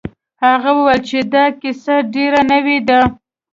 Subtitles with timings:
[0.45, 2.99] هغه وویل چې دا کیسه ډیره نوې ده.